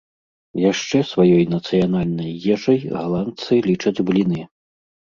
Яшчэ 0.71 1.01
сваёй 1.11 1.45
нацыянальнай 1.55 2.31
ежай 2.57 2.83
галандцы 2.97 3.63
лічаць 3.71 3.99
бліны. 4.11 4.41